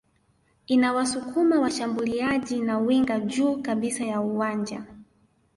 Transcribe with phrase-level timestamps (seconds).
[0.67, 4.83] inawasukuma washambuliaji na winga juu kabisa ya uwanja